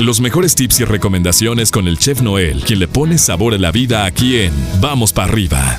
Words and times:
Los 0.00 0.22
mejores 0.22 0.54
tips 0.54 0.80
y 0.80 0.84
recomendaciones 0.86 1.70
con 1.70 1.86
el 1.86 1.98
chef 1.98 2.22
Noel, 2.22 2.64
quien 2.64 2.78
le 2.78 2.88
pone 2.88 3.18
sabor 3.18 3.52
a 3.52 3.58
la 3.58 3.70
vida 3.70 4.06
aquí 4.06 4.38
en 4.38 4.50
Vamos 4.80 5.12
para 5.12 5.30
arriba. 5.30 5.78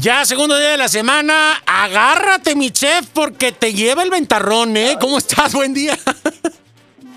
Ya, 0.00 0.24
segundo 0.24 0.58
día 0.58 0.70
de 0.70 0.76
la 0.76 0.88
semana, 0.88 1.62
agárrate 1.64 2.56
mi 2.56 2.72
chef 2.72 3.06
porque 3.12 3.52
te 3.52 3.74
lleva 3.74 4.02
el 4.02 4.10
ventarrón, 4.10 4.76
¿eh? 4.76 4.96
¿Cómo 5.00 5.18
estás? 5.18 5.52
Buen 5.52 5.72
día. 5.72 5.96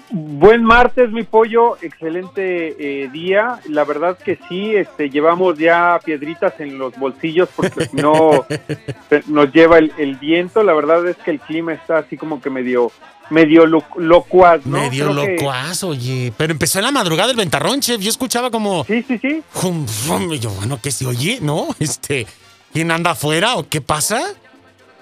Buen 0.09 0.63
martes, 0.63 1.11
mi 1.11 1.23
pollo, 1.23 1.77
excelente 1.81 2.75
eh, 2.79 3.09
día. 3.09 3.59
La 3.67 3.83
verdad 3.83 4.17
que 4.17 4.39
sí, 4.47 4.73
este, 4.73 5.09
llevamos 5.09 5.57
ya 5.57 5.99
piedritas 6.03 6.53
en 6.59 6.77
los 6.77 6.97
bolsillos 6.97 7.49
porque 7.53 7.87
si 7.87 7.97
no 7.97 8.45
nos 9.27 9.51
lleva 9.51 9.79
el, 9.79 10.15
viento. 10.15 10.63
La 10.63 10.73
verdad 10.73 11.05
es 11.07 11.18
que 11.18 11.32
el 11.32 11.39
clima 11.41 11.73
está 11.73 11.97
así 11.97 12.15
como 12.15 12.41
que 12.41 12.49
medio, 12.49 12.89
medio 13.29 13.65
locuaz, 13.65 14.65
¿no? 14.65 14.79
Medio 14.79 15.11
locuaz, 15.11 15.83
oye. 15.83 16.32
Pero 16.37 16.54
empezó 16.54 16.79
en 16.79 16.85
la 16.85 16.91
madrugada 16.91 17.32
el 17.32 17.37
ventarrón, 17.37 17.82
chef. 17.82 17.99
Yo 17.99 18.10
escuchaba 18.10 18.49
como. 18.49 18.85
Sí, 18.85 19.04
sí, 19.05 19.18
sí. 19.18 19.43
y 20.32 20.39
yo, 20.39 20.51
bueno, 20.51 20.79
que 20.82 20.91
se 20.91 21.05
oye, 21.05 21.39
¿no? 21.41 21.68
Este, 21.79 22.25
¿quién 22.71 22.91
anda 22.91 23.11
afuera 23.11 23.55
o 23.55 23.68
qué 23.68 23.82
pasa? 23.82 24.21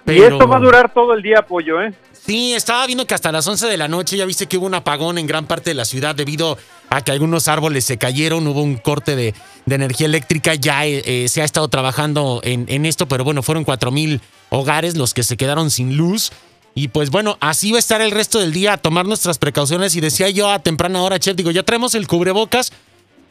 Y 0.08 0.22
esto 0.22 0.48
va 0.48 0.58
a 0.58 0.60
durar 0.60 0.94
todo 0.94 1.14
el 1.14 1.22
día, 1.22 1.44
pollo, 1.44 1.82
¿eh? 1.82 1.94
Sí, 2.26 2.54
estaba 2.54 2.88
viendo 2.88 3.06
que 3.06 3.14
hasta 3.14 3.32
las 3.32 3.46
11 3.46 3.68
de 3.68 3.78
la 3.78 3.88
noche 3.88 4.18
ya 4.18 4.26
viste 4.26 4.48
que 4.48 4.58
hubo 4.58 4.66
un 4.66 4.74
apagón 4.74 5.20
en 5.20 5.28
gran 5.28 5.46
parte 5.46 5.70
de 5.70 5.76
la 5.76 5.86
ciudad 5.86 6.16
debido 6.16 6.58
a 6.90 7.02
que 7.02 7.12
algunos 7.12 7.48
árboles 7.48 7.86
se 7.86 7.98
cayeron, 7.98 8.48
hubo 8.48 8.64
un 8.64 8.78
corte 8.78 9.16
de, 9.16 9.36
energía 9.70 10.08
eléctrica, 10.08 10.56
ya 10.56 10.88
eh, 10.88 11.04
eh, 11.06 11.30
se 11.30 11.44
ha 11.44 11.46
estado 11.46 11.68
trabajando 11.68 12.42
en, 12.44 12.86
esto, 12.88 13.08
pero 13.08 13.24
bueno, 13.24 13.44
fueron 13.44 13.64
4.000 13.64 14.22
hogares 14.50 14.98
los 14.98 15.14
que 15.14 15.22
se 15.22 15.38
quedaron 15.38 15.70
sin 15.70 15.98
luz. 15.98 16.32
Y 16.74 16.88
pues 16.88 17.12
bueno, 17.12 17.38
así 17.42 17.72
va 17.72 17.78
a 17.78 17.80
estar 17.80 18.02
el 18.02 18.12
resto 18.12 18.40
del 18.40 18.52
día 18.52 18.74
a 18.74 18.78
tomar 18.78 19.06
nuestras 19.06 19.38
precauciones. 19.38 19.96
Y 19.96 20.02
decía 20.02 20.30
yo 20.30 20.50
a 20.50 20.60
temprana 20.60 21.04
hora, 21.04 21.20
chef, 21.20 21.36
digo, 21.36 21.52
ya 21.52 21.64
traemos 21.64 21.94
el 21.94 22.08
cubrebocas, 22.08 22.74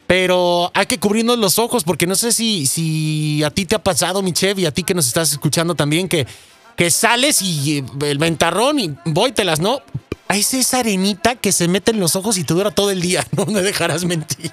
pero 0.07 0.71
hay 0.73 0.85
que 0.85 0.99
cubrirnos 0.99 1.37
los 1.37 1.59
ojos 1.59 1.83
porque 1.83 2.07
no 2.07 2.15
sé 2.15 2.31
si, 2.31 2.65
si 2.65 3.43
a 3.43 3.51
ti 3.51 3.65
te 3.65 3.75
ha 3.75 3.83
pasado, 3.83 4.21
mi 4.21 4.31
chef, 4.31 4.57
y 4.57 4.65
a 4.65 4.71
ti 4.71 4.83
que 4.83 4.93
nos 4.93 5.05
estás 5.05 5.31
escuchando 5.33 5.75
también, 5.75 6.07
que 6.07 6.25
que 6.75 6.89
sales 6.89 7.41
y 7.41 7.79
eh, 7.79 7.85
el 8.05 8.17
ventarrón 8.17 8.79
y 8.79 8.95
voy, 9.05 9.31
te 9.31 9.43
las 9.43 9.59
no. 9.59 9.81
Es 10.29 10.53
esa 10.53 10.79
arenita 10.79 11.35
que 11.35 11.51
se 11.51 11.67
mete 11.67 11.91
en 11.91 11.99
los 11.99 12.15
ojos 12.15 12.37
y 12.37 12.43
te 12.43 12.53
dura 12.53 12.71
todo 12.71 12.91
el 12.91 13.01
día, 13.01 13.23
no 13.37 13.45
me 13.45 13.61
dejarás 13.61 14.05
mentir. 14.05 14.51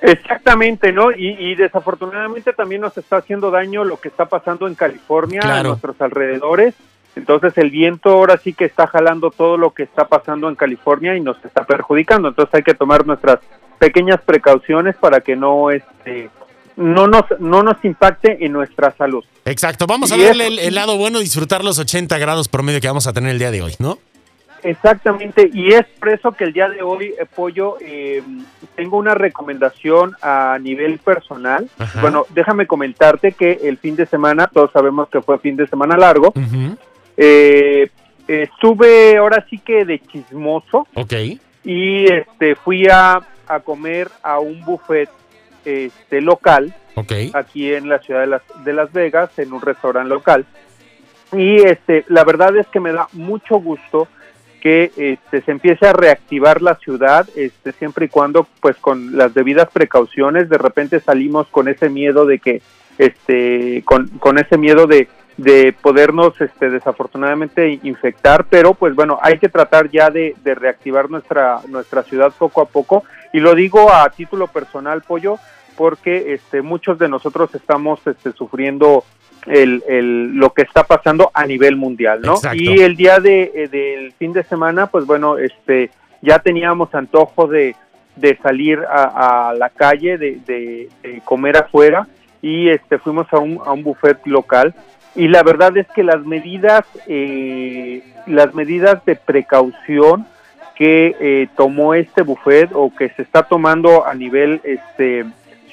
Exactamente, 0.00 0.92
¿no? 0.92 1.12
Y, 1.12 1.54
desafortunadamente 1.54 2.52
también 2.52 2.82
nos 2.82 2.98
está 2.98 3.16
haciendo 3.18 3.50
daño 3.50 3.84
lo 3.84 3.98
que 3.98 4.08
está 4.08 4.26
pasando 4.26 4.66
en 4.66 4.74
California, 4.74 5.40
a 5.42 5.62
nuestros 5.62 5.98
alrededores. 6.00 6.74
Entonces 7.16 7.56
el 7.56 7.70
viento 7.70 8.10
ahora 8.10 8.36
sí 8.36 8.52
que 8.52 8.64
está 8.64 8.86
jalando 8.86 9.30
todo 9.30 9.56
lo 9.56 9.72
que 9.72 9.84
está 9.84 10.08
pasando 10.08 10.48
en 10.48 10.56
California 10.56 11.16
y 11.16 11.20
nos 11.20 11.42
está 11.44 11.64
perjudicando. 11.64 12.28
Entonces 12.28 12.54
hay 12.54 12.62
que 12.62 12.74
tomar 12.74 13.06
nuestras 13.06 13.38
pequeñas 13.78 14.20
precauciones 14.20 14.96
para 14.96 15.20
que 15.20 15.36
no 15.36 15.70
este, 15.70 16.28
no 16.76 17.06
nos, 17.06 17.24
no 17.38 17.62
nos 17.62 17.82
impacte 17.84 18.44
en 18.44 18.52
nuestra 18.52 18.90
salud. 18.90 19.24
Exacto, 19.44 19.86
vamos 19.86 20.10
a 20.10 20.16
ver 20.16 20.34
el, 20.40 20.74
lado 20.74 20.96
bueno, 20.96 21.18
disfrutar 21.18 21.62
los 21.62 21.78
80 21.78 22.16
grados 22.18 22.48
promedio 22.48 22.80
que 22.80 22.88
vamos 22.88 23.06
a 23.06 23.12
tener 23.12 23.30
el 23.30 23.38
día 23.38 23.50
de 23.50 23.62
hoy, 23.62 23.74
¿no? 23.78 23.98
Exactamente, 24.62 25.50
y 25.52 25.74
es 25.74 25.84
por 26.00 26.08
eso 26.08 26.32
que 26.32 26.44
el 26.44 26.54
día 26.54 26.70
de 26.70 26.80
hoy, 26.80 27.14
eh, 27.18 27.26
Pollo, 27.34 27.76
eh, 27.82 28.22
tengo 28.74 28.96
una 28.96 29.12
recomendación 29.12 30.16
a 30.22 30.58
nivel 30.58 30.98
personal. 30.98 31.68
Bueno, 32.00 32.24
déjame 32.30 32.66
comentarte 32.66 33.32
que 33.32 33.60
el 33.64 33.76
fin 33.76 33.94
de 33.94 34.06
semana, 34.06 34.46
todos 34.46 34.70
sabemos 34.72 35.10
que 35.10 35.20
fue 35.20 35.38
fin 35.38 35.56
de 35.56 35.66
semana 35.66 35.98
largo, 35.98 36.32
eh, 37.18 37.90
estuve 38.26 39.18
ahora 39.18 39.44
sí 39.50 39.58
que 39.58 39.84
de 39.84 39.98
chismoso. 39.98 40.86
Ok. 40.94 41.12
Y 41.64 42.10
este, 42.10 42.56
fui 42.56 42.86
a, 42.90 43.20
a 43.46 43.60
comer 43.60 44.08
a 44.22 44.38
un 44.38 44.64
buffet 44.64 45.10
este 45.64 46.20
local 46.20 46.74
aquí 47.34 47.72
en 47.72 47.88
la 47.88 47.98
ciudad 47.98 48.20
de 48.20 48.26
Las, 48.26 48.42
de 48.64 48.72
Las 48.72 48.92
Vegas 48.92 49.38
en 49.38 49.52
un 49.52 49.60
restaurante 49.60 50.08
local. 50.08 50.46
Y 51.32 51.56
este 51.62 52.04
la 52.08 52.24
verdad 52.24 52.56
es 52.56 52.66
que 52.68 52.80
me 52.80 52.92
da 52.92 53.08
mucho 53.12 53.56
gusto 53.56 54.08
que 54.64 54.92
este, 54.96 55.42
se 55.42 55.50
empiece 55.50 55.86
a 55.86 55.92
reactivar 55.92 56.62
la 56.62 56.76
ciudad 56.76 57.28
este 57.36 57.72
siempre 57.72 58.06
y 58.06 58.08
cuando 58.08 58.46
pues 58.60 58.76
con 58.76 59.14
las 59.14 59.34
debidas 59.34 59.68
precauciones 59.70 60.48
de 60.48 60.56
repente 60.56 61.00
salimos 61.00 61.48
con 61.48 61.68
ese 61.68 61.90
miedo 61.90 62.24
de 62.24 62.38
que 62.38 62.62
este 62.96 63.82
con, 63.84 64.08
con 64.18 64.38
ese 64.38 64.56
miedo 64.56 64.86
de 64.86 65.08
de 65.36 65.74
podernos 65.82 66.40
este 66.40 66.70
desafortunadamente 66.70 67.78
infectar 67.82 68.46
pero 68.48 68.72
pues 68.72 68.94
bueno 68.94 69.18
hay 69.20 69.38
que 69.38 69.50
tratar 69.50 69.90
ya 69.90 70.08
de, 70.08 70.34
de 70.42 70.54
reactivar 70.54 71.10
nuestra 71.10 71.60
nuestra 71.68 72.02
ciudad 72.02 72.32
poco 72.38 72.62
a 72.62 72.66
poco 72.66 73.04
y 73.34 73.40
lo 73.40 73.56
digo 73.56 73.92
a 73.92 74.08
título 74.10 74.46
personal 74.46 75.02
pollo 75.02 75.40
porque 75.76 76.34
este, 76.34 76.62
muchos 76.62 77.00
de 77.00 77.08
nosotros 77.08 77.52
estamos 77.52 77.98
este, 78.06 78.30
sufriendo 78.30 79.04
el, 79.46 79.82
el, 79.88 80.36
lo 80.36 80.50
que 80.50 80.62
está 80.62 80.84
pasando 80.84 81.32
a 81.34 81.44
nivel 81.44 81.74
mundial, 81.74 82.22
¿no? 82.22 82.36
Y 82.54 82.80
el 82.80 82.94
día 82.94 83.18
de, 83.18 83.50
eh, 83.52 83.68
del 83.68 84.12
fin 84.12 84.32
de 84.32 84.44
semana, 84.44 84.86
pues 84.86 85.04
bueno, 85.04 85.36
este, 85.36 85.90
ya 86.22 86.38
teníamos 86.38 86.94
antojo 86.94 87.48
de, 87.48 87.74
de 88.14 88.36
salir 88.36 88.78
a, 88.88 89.48
a 89.48 89.54
la 89.54 89.68
calle, 89.68 90.16
de, 90.16 90.38
de, 90.46 90.88
comer 91.24 91.56
afuera 91.56 92.06
y 92.40 92.68
este, 92.68 92.98
fuimos 92.98 93.26
a 93.32 93.38
un, 93.40 93.60
a 93.66 93.72
un 93.72 93.82
buffet 93.82 94.24
local 94.26 94.76
y 95.16 95.26
la 95.26 95.42
verdad 95.42 95.76
es 95.76 95.88
que 95.88 96.04
las 96.04 96.24
medidas, 96.24 96.84
eh, 97.08 98.00
las 98.28 98.54
medidas 98.54 99.04
de 99.04 99.16
precaución 99.16 100.24
que 100.74 101.16
eh, 101.20 101.48
tomó 101.56 101.94
este 101.94 102.22
buffet 102.22 102.70
o 102.72 102.92
que 102.94 103.08
se 103.10 103.22
está 103.22 103.44
tomando 103.44 104.06
a 104.06 104.14
nivel 104.14 104.60
este 104.64 105.24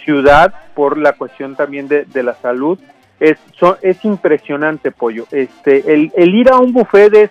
ciudad 0.03 0.53
por 0.73 0.97
la 0.97 1.13
cuestión 1.13 1.55
también 1.55 1.87
de, 1.87 2.23
la 2.23 2.33
salud. 2.35 2.79
Es, 3.19 3.37
es 3.81 4.03
impresionante, 4.03 4.91
Pollo. 4.91 5.25
Este, 5.31 5.93
el, 5.93 6.11
el 6.15 6.35
ir 6.35 6.49
a 6.49 6.57
un 6.57 6.73
buffet 6.73 7.13
es, 7.13 7.29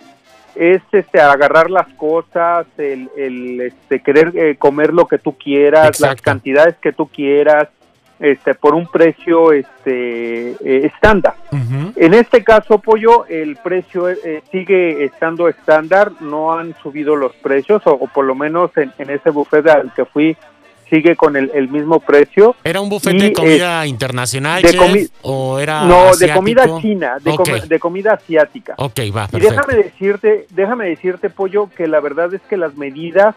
es 0.55 0.81
este, 0.91 1.19
agarrar 1.19 1.69
las 1.69 1.87
cosas, 1.95 2.65
el, 2.77 3.09
el 3.17 3.61
este, 3.61 3.99
querer 3.99 4.31
eh, 4.35 4.55
comer 4.57 4.93
lo 4.93 5.07
que 5.07 5.17
tú 5.17 5.37
quieras, 5.37 5.99
las 5.99 6.21
cantidades 6.21 6.75
que 6.77 6.93
tú 6.93 7.07
quieras, 7.07 7.67
este, 8.21 8.53
por 8.53 8.75
un 8.75 8.87
precio 8.87 9.51
este, 9.51 10.51
eh, 10.51 10.85
estándar. 10.85 11.35
En 11.95 12.13
este 12.13 12.43
caso, 12.43 12.77
Pollo, 12.77 13.25
el 13.25 13.57
precio 13.57 14.09
eh, 14.09 14.43
sigue 14.51 15.03
estando 15.03 15.47
estándar, 15.47 16.11
no 16.21 16.53
han 16.53 16.75
subido 16.81 17.15
los 17.15 17.33
precios, 17.35 17.81
o, 17.85 17.97
por 18.07 18.25
lo 18.25 18.35
menos 18.35 18.71
en, 18.77 18.93
en 18.99 19.09
ese 19.09 19.31
buffet 19.31 19.67
al 19.67 19.93
que 19.93 20.05
fui 20.05 20.37
sigue 20.91 21.15
con 21.15 21.37
el, 21.37 21.69
mismo 21.69 22.01
precio. 22.01 22.55
¿Era 22.63 22.81
un 22.81 22.89
buffet 22.89 23.17
de 23.17 23.33
comida 23.33 23.87
internacional, 23.87 24.61
o 25.21 25.57
era 25.57 25.85
No, 25.85 26.13
de 26.15 26.33
comida 26.33 26.65
china, 26.81 27.17
de, 27.21 27.79
comida 27.79 28.13
asiática. 28.13 28.75
Ok, 28.77 28.99
va, 29.15 29.29
Y 29.31 29.39
déjame 29.39 29.75
decirte, 29.75 30.47
déjame 30.49 30.89
decirte, 30.89 31.29
Pollo, 31.29 31.69
que 31.75 31.87
la 31.87 32.01
verdad 32.01 32.33
es 32.33 32.41
que 32.41 32.57
las 32.57 32.75
medidas 32.75 33.35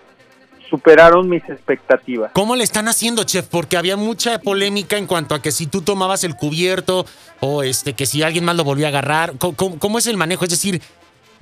superaron 0.69 1.29
mis 1.29 1.43
expectativas. 1.49 2.33
¿Cómo 2.33 2.57
le 2.57 2.65
están 2.65 2.89
haciendo, 2.89 3.25
chef? 3.25 3.47
Porque 3.47 3.77
había 3.77 3.97
mucha 3.97 4.39
polémica 4.41 4.97
en 4.97 5.07
cuanto 5.07 5.35
a 5.35 5.43
que 5.43 5.53
si 5.53 5.67
tú 5.67 5.83
tomabas 5.83 6.25
el 6.25 6.37
cubierto 6.37 7.07
o 7.41 7.63
este 7.63 7.95
que 7.95 8.07
si 8.07 8.23
alguien 8.23 8.45
más 8.45 8.57
lo 8.57 8.65
volvía 8.65 8.87
a 8.87 8.91
agarrar. 8.91 9.35
¿Cómo, 9.39 9.79
cómo 9.79 9.99
es 9.99 10.07
el 10.07 10.17
manejo? 10.17 10.45
Es 10.45 10.51
decir, 10.51 10.81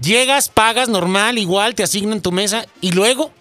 llegas, 0.00 0.48
pagas 0.48 0.88
normal, 0.88 1.38
igual, 1.38 1.74
te 1.74 1.82
asignan 1.82 2.20
tu 2.20 2.32
mesa 2.32 2.66
y 2.80 2.92
luego 2.92 3.32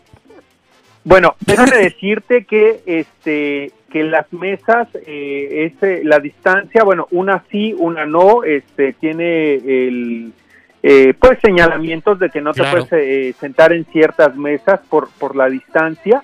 bueno, 1.03 1.35
déjame 1.45 1.77
decirte 1.77 2.45
que 2.45 2.81
este 2.85 3.71
que 3.91 4.03
las 4.03 4.31
mesas 4.31 4.87
eh, 5.05 5.73
eh, 5.81 6.01
la 6.05 6.19
distancia, 6.19 6.83
bueno, 6.83 7.07
una 7.11 7.43
sí, 7.51 7.75
una 7.77 8.05
no, 8.05 8.43
este 8.43 8.93
tiene 8.93 9.55
el 9.55 10.34
eh, 10.83 11.13
pues 11.19 11.39
señalamientos 11.39 12.19
de 12.19 12.29
que 12.29 12.41
no 12.41 12.53
te 12.53 12.63
puedes 12.63 12.91
eh, 12.91 13.33
sentar 13.39 13.73
en 13.73 13.85
ciertas 13.85 14.35
mesas 14.35 14.79
por 14.89 15.09
por 15.19 15.35
la 15.35 15.49
distancia. 15.49 16.23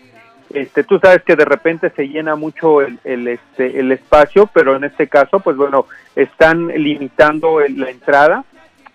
Este, 0.53 0.83
tú 0.83 0.97
sabes 0.99 1.23
que 1.23 1.35
de 1.35 1.43
repente 1.43 1.89
se 1.89 2.07
llena 2.07 2.35
mucho 2.35 2.81
el, 2.81 2.99
el, 3.03 3.27
este, 3.27 3.79
el 3.79 3.91
espacio, 3.91 4.49
pero 4.53 4.77
en 4.77 4.85
este 4.85 5.07
caso, 5.07 5.41
pues 5.41 5.57
bueno, 5.57 5.87
están 6.15 6.67
limitando 6.67 7.59
la 7.59 7.89
entrada 7.89 8.45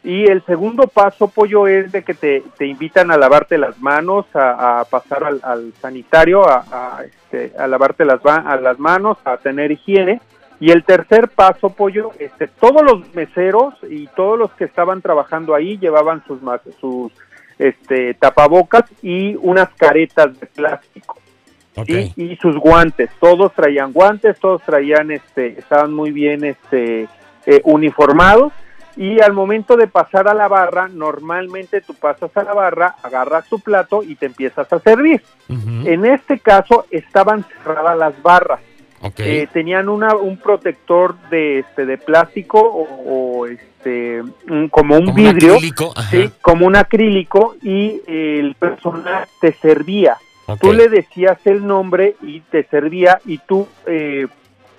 y 0.05 0.25
el 0.25 0.45
segundo 0.45 0.89
paso, 0.89 1.29
Pollo, 1.29 1.69
es 1.69 1.93
de 1.93 2.03
que 2.03 2.15
te, 2.15 2.43
te 2.59 2.67
invitan 2.67 3.13
a 3.13 3.17
lavarte 3.17 3.57
las 3.57 3.81
manos, 3.81 4.27
a, 4.35 4.85
pasar 4.91 5.23
al, 5.43 5.73
sanitario, 5.81 6.43
a, 6.49 7.03
este, 7.05 7.57
a 7.57 7.69
lavarte 7.69 8.05
las, 8.05 8.21
a 8.25 8.57
las 8.57 8.81
manos, 8.81 9.19
a 9.25 9.37
tener 9.37 9.71
higiene. 9.71 10.21
Y 10.63 10.71
el 10.71 10.85
tercer 10.85 11.29
paso, 11.29 11.71
Pollo, 11.71 12.13
este, 12.21 12.47
todos 12.47 12.85
los 12.85 13.13
meseros 13.17 13.75
y 13.91 14.07
todos 14.07 14.39
los 14.39 14.53
que 14.53 14.63
estaban 14.63 15.03
trabajando 15.03 15.57
ahí 15.57 15.77
llevaban 15.77 16.23
sus, 16.25 16.39
sus 16.81 17.11
este, 17.59 18.15
tapabocas 18.15 18.85
y 19.03 19.35
unas 19.41 19.71
caretas 19.71 20.39
de 20.39 20.47
plástico. 20.47 21.19
Y, 21.85 22.37
sus 22.37 22.57
guantes, 22.59 23.11
todos 23.19 23.53
traían 23.55 23.93
guantes, 23.93 24.39
todos 24.39 24.63
traían, 24.63 25.11
este, 25.11 25.59
estaban 25.59 25.93
muy 25.93 26.13
bien 26.13 26.45
este, 26.45 27.09
eh, 27.45 27.61
uniformados 27.65 28.53
y 28.97 29.21
al 29.21 29.33
momento 29.33 29.77
de 29.77 29.89
pasar 29.89 30.29
a 30.29 30.35
la 30.35 30.47
barra, 30.47 30.87
normalmente 30.87 31.81
tú 31.81 31.95
pasas 31.95 32.37
a 32.37 32.45
la 32.45 32.55
barra, 32.55 32.95
agarras 33.03 33.49
tu 33.49 33.59
plato 33.59 34.05
y 34.05 34.15
te 34.15 34.27
empiezas 34.27 34.73
a 34.73 34.79
servir. 34.79 35.25
En 35.49 36.05
este 36.05 36.39
caso 36.39 36.87
estaban 36.93 37.45
cerradas 37.65 37.99
las 37.99 38.23
barras. 38.23 38.61
Eh, 39.19 39.49
tenían 39.53 39.89
una, 39.89 40.15
un 40.15 40.37
protector 40.37 41.17
de 41.31 41.61
este 41.61 41.87
de 41.87 41.99
plástico 41.99 42.61
o, 42.61 43.47
este 43.47 44.23
como 44.71 44.97
un 44.97 45.13
vidrio, 45.15 45.59
¿sí? 46.11 46.31
como 46.41 46.67
un 46.67 46.77
acrílico 46.77 47.57
y 47.63 48.01
el 48.07 48.55
personal 48.55 49.27
te 49.41 49.53
servía. 49.55 50.17
Tú 50.61 50.73
le 50.73 50.89
decías 50.89 51.39
el 51.47 51.67
nombre 51.67 52.17
y 52.23 52.41
te 52.41 52.65
servía 52.65 53.21
y 53.25 53.39
tú 53.39 53.67
eh, 53.87 54.27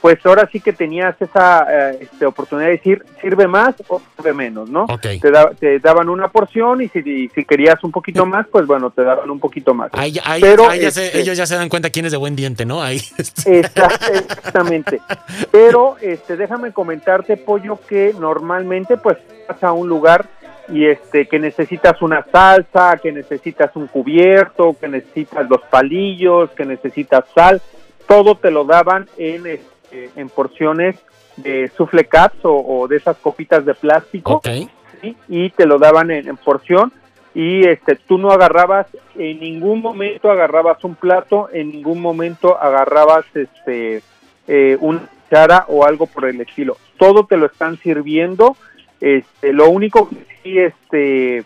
pues 0.04 0.20
ahora 0.26 0.50
sí 0.52 0.60
que 0.60 0.74
tenías 0.74 1.16
esa 1.22 1.66
eh, 1.70 2.00
este, 2.02 2.26
oportunidad 2.26 2.68
de 2.68 2.74
decir, 2.74 3.06
sirve 3.22 3.48
más 3.48 3.74
o 3.88 4.02
sirve 4.18 4.34
menos, 4.34 4.70
¿no? 4.70 4.86
Te, 5.02 5.18
te, 5.58 5.80
daban 5.80 6.10
una 6.10 6.28
porción 6.28 6.82
y 6.82 6.90
si, 6.90 7.30
si, 7.30 7.46
querías 7.46 7.82
un 7.86 7.92
poquito 7.94 8.26
más, 8.26 8.46
pues 8.52 8.68
bueno, 8.68 8.92
te 8.92 9.02
daban 9.02 9.30
un 9.30 9.40
poquito 9.40 9.74
más. 9.74 9.92
Pero 10.42 10.70
este 10.74 11.18
ellos 11.18 11.38
ya 11.38 11.46
se 11.46 11.56
dan 11.56 11.70
cuenta 11.70 11.90
quién 11.90 12.06
es 12.06 12.12
de 12.12 12.18
buen 12.18 12.36
diente, 12.36 12.66
¿no? 12.66 12.84
Ahí. 12.84 13.00
Exactamente. 13.46 15.00
Pero 15.54 15.96
este, 16.02 16.36
déjame 16.36 16.74
comentarte, 16.74 17.38
Pollo, 17.38 17.80
que 17.88 18.14
normalmente 18.20 18.98
pues 18.98 19.18
vas 19.48 19.64
a 19.64 19.72
un 19.72 19.88
lugar 19.88 20.28
y 20.68 20.86
este 20.86 21.30
que 21.30 21.40
necesitas 21.40 22.02
una 22.02 22.26
salsa, 22.30 23.00
que 23.02 23.14
necesitas 23.14 23.74
un 23.76 23.88
cubierto, 23.88 24.76
que 24.78 24.90
necesitas 24.90 25.50
los 25.50 25.62
palillos, 25.62 26.50
que 26.50 26.66
necesitas 26.66 27.24
sal, 27.34 27.62
todo 28.06 28.36
te 28.36 28.52
lo 28.52 28.66
daban 28.66 29.08
en 29.18 29.48
este, 29.48 29.73
eh, 29.94 30.10
en 30.16 30.28
porciones 30.30 30.96
de 31.38 31.70
souffle 31.76 32.06
caps 32.06 32.38
o, 32.44 32.88
de 32.88 32.98
esas 32.98 33.18
copitas 33.18 33.64
de 33.66 33.74
plástico. 33.76 34.42
Y 35.28 35.50
te 35.52 35.66
lo 35.66 35.78
daban 35.78 36.10
en, 36.12 36.36
porción. 36.38 36.92
Y 37.36 37.68
este 37.68 37.96
tú 37.96 38.18
no 38.18 38.32
agarrabas 38.32 38.88
en 39.16 39.40
ningún 39.40 39.82
momento 39.82 40.32
agarrabas 40.32 40.84
un 40.84 40.94
plato 40.94 41.50
en 41.52 41.72
ningún 41.72 42.00
momento 42.00 42.62
agarrabas 42.62 43.26
este 43.34 44.04
eh, 44.48 44.78
una 44.80 45.10
cara 45.30 45.66
o 45.68 45.84
algo 45.84 46.06
por 46.06 46.26
el 46.26 46.40
estilo. 46.42 46.78
Todo 46.98 47.26
te 47.26 47.38
lo 47.38 47.48
están 47.48 47.78
sirviendo. 47.78 48.56
Este 49.02 49.52
lo 49.52 49.70
único 49.70 50.10
que 50.10 50.26
sí 50.44 50.60
este 50.60 51.44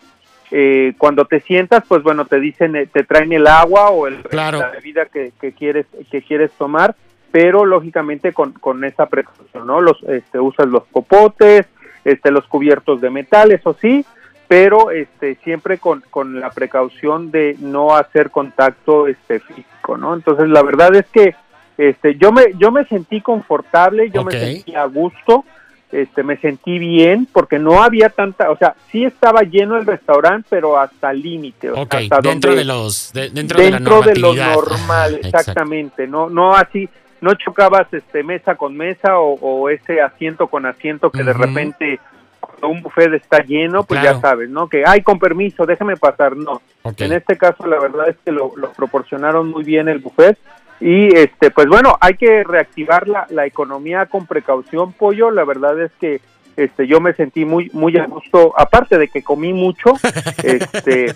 eh, 0.51 0.93
cuando 0.97 1.25
te 1.25 1.39
sientas 1.39 1.83
pues 1.87 2.03
bueno 2.03 2.25
te 2.25 2.39
dicen 2.39 2.73
te 2.91 3.03
traen 3.03 3.31
el 3.31 3.47
agua 3.47 3.89
o 3.89 4.07
el 4.07 4.17
la 4.31 4.69
bebida 4.69 5.05
que, 5.05 5.31
que 5.39 5.53
quieres 5.53 5.85
que 6.11 6.21
quieres 6.21 6.51
tomar 6.51 6.95
pero 7.31 7.65
lógicamente 7.65 8.33
con, 8.33 8.53
con 8.53 8.83
esa 8.83 9.07
precaución, 9.07 9.67
¿no? 9.67 9.81
Los, 9.81 10.01
este, 10.03 10.39
usas 10.39 10.67
los 10.67 10.83
popotes, 10.83 11.65
este, 12.05 12.31
los 12.31 12.45
cubiertos 12.47 13.01
de 13.01 13.09
metal, 13.09 13.51
eso 13.51 13.75
sí, 13.79 14.05
pero 14.47 14.91
este, 14.91 15.35
siempre 15.43 15.77
con, 15.77 16.03
con 16.09 16.39
la 16.39 16.51
precaución 16.51 17.31
de 17.31 17.57
no 17.59 17.95
hacer 17.95 18.31
contacto 18.31 19.07
este, 19.07 19.39
físico, 19.39 19.97
¿no? 19.97 20.13
Entonces 20.13 20.47
la 20.47 20.63
verdad 20.63 20.95
es 20.95 21.05
que 21.07 21.35
este, 21.77 22.15
yo, 22.15 22.31
me, 22.31 22.53
yo 22.57 22.71
me 22.71 22.85
sentí 22.85 23.21
confortable, 23.21 24.09
yo 24.09 24.23
me 24.23 24.31
sentí 24.31 24.73
a 24.73 24.85
gusto, 24.85 25.45
este, 25.91 26.23
me 26.23 26.37
sentí 26.37 26.79
bien 26.79 27.27
porque 27.31 27.59
no 27.59 27.83
había 27.83 28.09
tanta, 28.09 28.49
o 28.49 28.57
sea, 28.57 28.75
sí 28.91 29.03
estaba 29.03 29.41
lleno 29.43 29.77
el 29.77 29.85
restaurante, 29.85 30.47
pero 30.49 30.79
hasta 30.79 31.13
límite, 31.13 31.69
hasta 31.69 32.19
dentro 32.21 32.55
de 32.55 32.65
los 32.65 33.11
dentro, 33.13 34.01
de, 34.01 34.15
lo 34.15 34.33
normal, 34.33 35.19
exactamente, 35.23 36.07
no 36.07 36.29
no 36.29 36.55
así 36.55 36.89
no 37.21 37.33
chocabas 37.35 37.91
este 37.93 38.23
mesa 38.23 38.55
con 38.55 38.75
mesa 38.75 39.19
o, 39.19 39.69
ese 39.69 40.01
asiento 40.01 40.47
con 40.47 40.65
asiento 40.65 41.11
que 41.11 41.23
de 41.23 41.33
repente 41.33 41.99
cuando 42.39 42.69
un 42.69 42.81
buffet 42.81 43.13
está 43.13 43.39
lleno, 43.39 43.83
pues 43.83 44.01
ya 44.01 44.19
sabes, 44.19 44.49
¿no? 44.49 44.69
Que, 44.69 44.83
ay, 44.85 45.01
con 45.01 45.19
permiso, 45.19 45.65
déjame 45.65 45.97
pasar. 45.97 46.37
No, 46.37 46.61
en 46.97 47.13
este 47.13 47.37
caso 47.37 47.65
la 47.65 47.79
verdad 47.79 48.09
es 48.09 48.17
que 48.23 48.31
lo, 48.31 48.51
proporcionaron 48.75 49.49
muy 49.49 49.63
bien 49.63 49.87
el 49.89 49.99
buffet 49.99 50.37
y 50.79 51.07
este 51.17 51.49
pues 51.49 51.65
bueno 51.65 51.97
hay 51.99 52.13
que 52.13 52.43
reactivar 52.43 53.07
la, 53.07 53.25
la 53.31 53.47
economía 53.47 54.05
con 54.05 54.27
precaución 54.27 54.93
pollo 54.93 55.31
la 55.31 55.43
verdad 55.43 55.81
es 55.81 55.91
que 55.99 56.21
este 56.57 56.87
yo 56.87 56.99
me 56.99 57.13
sentí 57.13 57.45
muy 57.45 57.69
muy 57.71 57.97
a 57.97 58.05
gusto 58.05 58.53
aparte 58.57 58.97
de 58.97 59.07
que 59.07 59.23
comí 59.23 59.53
mucho 59.53 59.93
este 60.43 61.15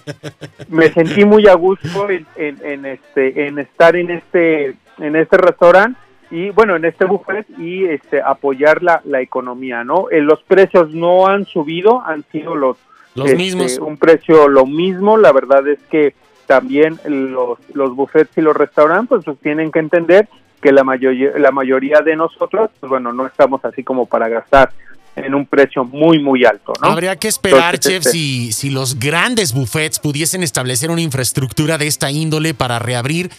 me 0.70 0.90
sentí 0.94 1.26
muy 1.26 1.48
a 1.48 1.56
gusto 1.56 2.10
en, 2.10 2.26
en, 2.38 2.86
este 2.86 3.48
en 3.48 3.60
estar 3.60 3.96
en 3.96 4.12
este 4.12 4.76
en 5.00 5.16
este 5.16 5.38
restaurante 5.38 6.00
y 6.32 6.50
bueno, 6.52 6.78
en 6.78 6.86
este 6.86 7.06
buffet 7.06 7.46
y 7.60 7.86
este 7.86 8.22
apoyar 8.22 8.82
la, 8.82 9.02
la 9.04 9.20
economía, 9.20 9.84
¿no? 9.84 10.10
Eh, 10.10 10.22
los 10.22 10.42
precios 10.44 10.94
no 10.94 11.28
han 11.28 11.46
subido, 11.46 12.02
han 12.02 12.24
sido 12.32 12.56
los, 12.56 12.78
los 13.16 13.26
este, 13.26 13.38
mismos. 13.38 13.78
Un 13.80 13.98
precio 13.98 14.48
lo 14.48 14.66
mismo, 14.66 15.18
la 15.18 15.34
verdad 15.34 15.68
es 15.68 15.80
que 15.90 16.16
también 16.48 17.00
los, 17.06 17.60
los 17.74 17.96
buffets 17.96 18.38
y 18.38 18.42
los 18.42 18.56
restaurantes 18.56 19.20
pues, 19.26 19.38
tienen 19.40 19.72
que 19.72 19.80
entender 19.80 20.30
que 20.62 20.72
la 20.72 20.86
mayoría, 20.86 21.32
la 21.38 21.52
mayoría 21.52 22.00
de 22.00 22.16
nosotros, 22.16 22.70
pues 22.80 22.90
bueno, 22.90 23.12
no 23.12 23.28
estamos 23.28 23.64
así 23.66 23.84
como 23.84 24.06
para 24.06 24.30
gastar 24.30 24.72
en 25.16 25.36
un 25.36 25.46
precio 25.46 25.84
muy, 25.84 26.20
muy 26.20 26.46
alto. 26.46 26.74
¿no? 26.82 26.90
Habría 26.90 27.16
que 27.16 27.28
esperar, 27.28 27.78
chef, 27.80 28.06
este 28.06 28.12
si, 28.12 28.52
si 28.52 28.70
los 28.70 29.00
grandes 29.00 29.54
buffets 29.54 30.00
pudiesen 30.00 30.44
establecer 30.44 30.90
una 30.90 31.02
infraestructura 31.02 31.78
de 31.78 31.88
esta 31.88 32.12
índole 32.12 32.54
para 32.54 32.80
reabrir 32.80 33.30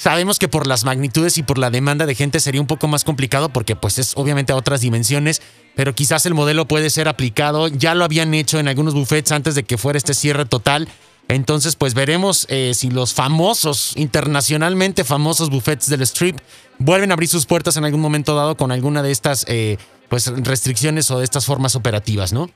Sabemos 0.00 0.38
que 0.38 0.48
por 0.48 0.66
las 0.66 0.84
magnitudes 0.84 1.36
y 1.36 1.42
por 1.42 1.58
la 1.58 1.68
demanda 1.68 2.06
de 2.06 2.14
gente 2.14 2.40
sería 2.40 2.62
un 2.62 2.66
poco 2.66 2.88
más 2.88 3.04
complicado 3.04 3.50
porque 3.50 3.76
pues 3.76 3.98
es 3.98 4.16
obviamente 4.16 4.50
a 4.50 4.56
otras 4.56 4.80
dimensiones, 4.80 5.42
pero 5.74 5.94
quizás 5.94 6.24
el 6.24 6.32
modelo 6.32 6.66
puede 6.66 6.88
ser 6.88 7.06
aplicado. 7.06 7.68
Ya 7.68 7.94
lo 7.94 8.06
habían 8.06 8.32
hecho 8.32 8.58
en 8.58 8.66
algunos 8.66 8.94
buffets 8.94 9.30
antes 9.30 9.54
de 9.54 9.64
que 9.64 9.76
fuera 9.76 9.98
este 9.98 10.14
cierre 10.14 10.46
total. 10.46 10.88
Entonces 11.28 11.76
pues 11.76 11.92
veremos 11.92 12.46
eh, 12.48 12.72
si 12.72 12.90
los 12.90 13.12
famosos, 13.12 13.92
internacionalmente 13.94 15.04
famosos 15.04 15.50
buffets 15.50 15.90
del 15.90 16.00
strip 16.00 16.38
vuelven 16.78 17.10
a 17.10 17.12
abrir 17.12 17.28
sus 17.28 17.44
puertas 17.44 17.76
en 17.76 17.84
algún 17.84 18.00
momento 18.00 18.34
dado 18.34 18.56
con 18.56 18.72
alguna 18.72 19.02
de 19.02 19.10
estas 19.10 19.44
eh, 19.48 19.76
pues 20.10 20.26
restricciones 20.44 21.10
o 21.10 21.18
de 21.18 21.24
estas 21.24 21.46
formas 21.46 21.76
operativas, 21.76 22.34
¿no? 22.34 22.50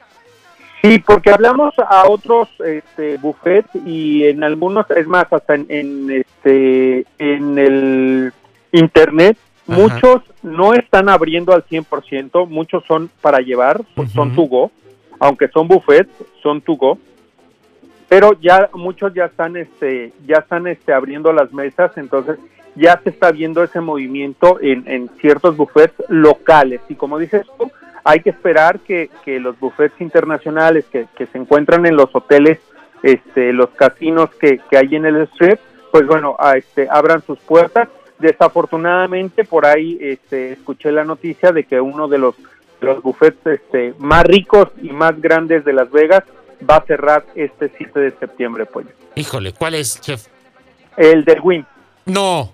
Sí, 0.83 0.99
porque 0.99 1.31
hablamos 1.31 1.73
a 1.79 2.07
otros 2.11 2.49
este, 2.63 3.17
buffets 3.17 3.71
y 3.87 4.25
en 4.25 4.45
algunos, 4.45 4.85
es 4.91 5.07
más, 5.07 5.33
hasta 5.33 5.55
en, 5.55 6.11
este, 6.11 7.07
en 7.19 7.59
el 7.59 8.33
internet, 8.71 9.39
muchos 9.67 10.21
no 10.43 10.75
están 10.75 11.09
abriendo 11.09 11.55
al 11.55 11.65
100%, 11.65 12.47
muchos 12.49 12.85
son 12.87 13.09
para 13.23 13.39
llevar, 13.39 13.83
pues 13.95 14.11
son 14.11 14.35
to 14.35 14.43
go, 14.43 14.71
aunque 15.21 15.49
son 15.49 15.69
buffets, 15.69 16.11
son 16.43 16.61
to 16.61 16.75
go, 16.75 16.99
pero 18.09 18.39
ya 18.43 18.69
muchos 18.75 19.15
ya 19.15 19.25
están, 19.25 19.57
este, 19.57 20.13
ya 20.27 20.39
están 20.39 20.67
este, 20.67 20.93
abriendo 20.93 21.33
las 21.33 21.51
mesas, 21.55 21.93
entonces 21.97 22.37
ya 22.77 23.01
se 23.03 23.11
está 23.11 23.31
viendo 23.31 23.63
ese 23.63 23.81
movimiento 23.81 24.59
en, 24.61 24.87
en 24.89 25.09
ciertos 25.21 25.57
buffets 25.57 25.95
locales 26.09 26.81
y 26.89 26.95
como 26.95 27.19
dices 27.19 27.47
tú, 27.59 27.71
hay 28.05 28.21
que 28.21 28.31
esperar 28.31 28.81
que, 28.81 29.09
los 29.41 29.59
buffets 29.59 29.99
internacionales 30.01 30.85
que, 30.93 31.07
se 31.17 31.39
encuentran 31.39 31.87
en 31.87 31.97
los 31.97 32.15
hoteles, 32.15 32.59
este, 33.03 33.53
los 33.53 33.71
casinos 33.71 34.31
que, 34.39 34.61
hay 34.77 34.95
en 34.95 35.07
el 35.07 35.23
strip, 35.29 35.59
pues 35.91 36.07
bueno, 36.07 36.37
este, 36.55 36.87
abran 36.91 37.23
sus 37.23 37.39
puertas. 37.41 37.89
Desafortunadamente, 38.19 39.45
por 39.45 39.67
ahí 39.67 39.99
este, 40.01 40.53
escuché 40.53 40.93
la 40.93 41.05
noticia 41.05 41.51
de 41.51 41.65
que 41.65 41.81
uno 41.81 42.07
de 42.07 42.19
los, 42.19 42.35
los 42.81 43.03
buffets 43.03 43.47
este, 43.47 43.95
más 43.99 44.25
ricos 44.25 44.69
y 44.83 44.91
más 44.91 45.21
grandes 45.21 45.65
de 45.65 45.73
Las 45.73 45.91
Vegas 45.91 46.23
va 46.69 46.77
a 46.77 46.85
cerrar 46.85 47.25
este 47.35 47.73
7 47.77 47.99
de 47.99 48.11
septiembre, 48.13 48.67
pues. 48.67 48.87
Híjole, 49.15 49.53
¿cuál 49.53 49.75
es, 49.75 50.01
chef? 50.01 50.27
El 50.97 51.25
del 51.25 51.41
Wim. 51.41 51.65
No. 52.05 52.53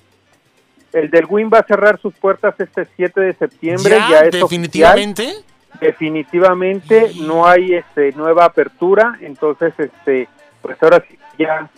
El 0.92 1.10
del 1.10 1.26
WIN 1.26 1.50
va 1.52 1.58
a 1.58 1.64
cerrar 1.64 2.00
sus 2.00 2.14
puertas 2.14 2.54
este 2.58 2.86
7 2.96 3.20
de 3.20 3.32
septiembre. 3.34 3.96
¿Ya? 4.10 4.22
definitivamente. 4.22 5.32
Definitivamente 5.80 7.12
no 7.20 7.46
hay 7.46 7.74
este 7.74 8.12
nueva 8.12 8.44
apertura, 8.46 9.18
entonces 9.20 9.72
este 9.78 10.28
pues 10.60 10.76
ahora 10.82 11.02
sí 11.08 11.16
ya 11.38 11.70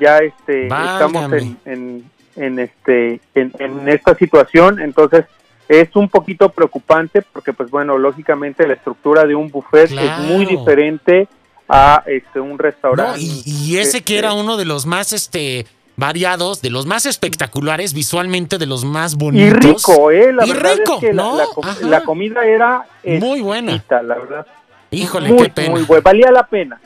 ya 0.00 0.18
este 0.18 0.66
estamos 0.66 1.30
en, 1.64 2.10
en, 2.36 2.58
este 2.58 3.20
en, 3.34 3.88
esta 3.88 4.14
situación, 4.14 4.80
entonces 4.80 5.26
es 5.68 5.94
un 5.94 6.08
poquito 6.08 6.48
preocupante 6.48 7.22
porque 7.22 7.52
pues 7.52 7.70
bueno, 7.70 7.98
lógicamente 7.98 8.66
la 8.66 8.74
estructura 8.74 9.24
de 9.24 9.34
un 9.34 9.50
buffet 9.50 9.92
es 9.92 10.18
muy 10.20 10.46
diferente 10.46 11.28
a 11.68 12.02
este 12.06 12.40
un 12.40 12.58
restaurante. 12.58 13.20
y, 13.20 13.42
y, 13.46 13.76
ese 13.78 14.02
que 14.02 14.18
era 14.18 14.30
este 14.30 14.40
uno 14.40 14.56
de 14.56 14.64
los 14.64 14.86
más 14.86 15.12
este 15.12 15.66
variados, 15.96 16.60
de 16.60 16.70
los 16.70 16.86
más 16.86 17.06
espectaculares 17.06 17.94
visualmente, 17.94 18.58
de 18.58 18.66
los 18.66 18.84
más 18.84 19.16
bonitos. 19.16 19.64
Y 19.64 19.68
rico, 19.68 20.10
¿eh? 20.10 20.32
La 20.32 20.46
verdad 20.46 20.72
es 20.72 21.00
que 21.00 21.12
la, 21.12 22.02
comida 22.02 22.44
era 22.44 22.86
muy 23.04 23.40
buena. 23.40 23.82
La 23.88 24.02
verdad. 24.02 24.46
Híjole, 24.90 25.34
qué 25.36 25.48
pena. 25.50 25.70
Muy 25.70 25.82
buena, 25.82 26.02
valía 26.02 26.30
la 26.30 26.46
pena. 26.46 26.80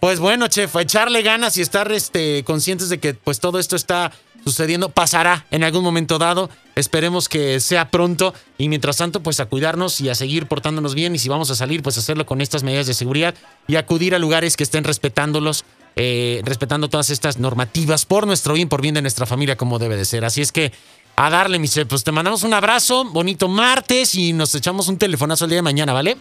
Pues 0.00 0.20
bueno, 0.20 0.46
chef, 0.48 0.76
a 0.76 0.82
echarle 0.82 1.22
ganas 1.22 1.56
y 1.56 1.62
estar 1.62 1.90
este, 1.90 2.44
conscientes 2.44 2.88
de 2.90 2.98
que 2.98 3.14
pues 3.14 3.40
todo 3.40 3.58
esto 3.58 3.76
está 3.76 4.12
sucediendo, 4.44 4.90
pasará 4.90 5.44
en 5.50 5.64
algún 5.64 5.82
momento 5.82 6.18
dado. 6.18 6.50
Esperemos 6.76 7.28
que 7.28 7.58
sea 7.60 7.88
pronto 7.88 8.34
y 8.58 8.68
mientras 8.68 8.98
tanto 8.98 9.20
pues 9.20 9.40
a 9.40 9.46
cuidarnos 9.46 10.00
y 10.00 10.08
a 10.08 10.14
seguir 10.14 10.46
portándonos 10.46 10.94
bien 10.94 11.14
y 11.14 11.18
si 11.18 11.28
vamos 11.28 11.50
a 11.50 11.54
salir 11.54 11.82
pues 11.82 11.98
hacerlo 11.98 12.26
con 12.26 12.40
estas 12.40 12.62
medidas 12.62 12.86
de 12.86 12.94
seguridad 12.94 13.34
y 13.66 13.76
acudir 13.76 14.14
a 14.14 14.18
lugares 14.18 14.56
que 14.56 14.62
estén 14.62 14.84
respetándolos, 14.84 15.64
eh, 15.96 16.42
respetando 16.44 16.88
todas 16.88 17.10
estas 17.10 17.38
normativas 17.38 18.04
por 18.04 18.26
nuestro 18.26 18.54
bien, 18.54 18.68
por 18.68 18.82
bien 18.82 18.94
de 18.94 19.02
nuestra 19.02 19.24
familia 19.24 19.56
como 19.56 19.78
debe 19.78 19.96
de 19.96 20.04
ser. 20.04 20.24
Así 20.24 20.42
es 20.42 20.52
que 20.52 20.72
a 21.16 21.30
darle, 21.30 21.58
mi 21.58 21.68
chef, 21.68 21.88
pues 21.88 22.04
te 22.04 22.12
mandamos 22.12 22.42
un 22.42 22.52
abrazo, 22.52 23.06
bonito 23.06 23.48
martes 23.48 24.14
y 24.14 24.34
nos 24.34 24.54
echamos 24.54 24.88
un 24.88 24.98
telefonazo 24.98 25.46
el 25.46 25.50
día 25.50 25.58
de 25.58 25.62
mañana, 25.62 25.94
¿vale? 25.94 26.18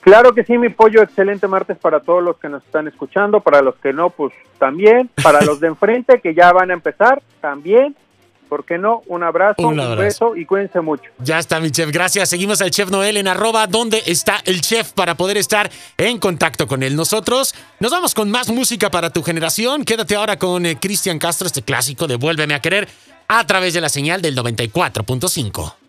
Claro 0.00 0.34
que 0.34 0.44
sí, 0.44 0.58
mi 0.58 0.68
pollo, 0.68 1.02
excelente 1.02 1.48
martes 1.48 1.78
para 1.78 2.00
todos 2.00 2.22
los 2.22 2.36
que 2.36 2.48
nos 2.48 2.62
están 2.64 2.86
escuchando, 2.86 3.40
para 3.40 3.62
los 3.62 3.74
que 3.76 3.92
no, 3.92 4.10
pues 4.10 4.32
también, 4.58 5.10
para 5.22 5.42
los 5.42 5.60
de 5.60 5.68
enfrente 5.68 6.20
que 6.20 6.34
ya 6.34 6.52
van 6.52 6.70
a 6.70 6.74
empezar, 6.74 7.22
también. 7.40 7.96
¿Por 8.48 8.64
qué 8.64 8.78
no? 8.78 9.02
Un 9.06 9.22
abrazo, 9.22 9.66
un, 9.66 9.76
beso 9.96 10.34
y 10.34 10.44
cuídense 10.46 10.80
mucho. 10.80 11.10
Ya 11.18 11.38
está, 11.38 11.60
mi 11.60 11.70
chef. 11.70 11.90
Gracias. 11.90 12.28
Seguimos 12.28 12.60
al 12.60 12.70
chef 12.70 12.90
Noel 12.90 13.16
en 13.16 13.28
arroba 13.28 13.66
donde 13.66 14.02
está 14.06 14.40
el 14.44 14.60
chef 14.60 14.92
para 14.92 15.14
poder 15.16 15.36
estar 15.36 15.70
en 15.96 16.18
contacto 16.18 16.66
con 16.66 16.82
él. 16.82 16.96
Nosotros 16.96 17.54
nos 17.80 17.92
vamos 17.92 18.14
con 18.14 18.30
más 18.30 18.48
música 18.50 18.90
para 18.90 19.10
tu 19.10 19.22
generación. 19.22 19.84
Quédate 19.84 20.16
ahora 20.16 20.38
con 20.38 20.66
eh, 20.66 20.78
Cristian 20.80 21.18
Castro, 21.18 21.46
este 21.46 21.62
clásico 21.62 22.06
de 22.06 22.16
Vuélveme 22.16 22.54
a 22.54 22.60
querer 22.60 22.88
a 23.28 23.46
través 23.46 23.74
de 23.74 23.80
la 23.80 23.88
señal 23.88 24.22
del 24.22 24.36
94.5. 24.36 25.87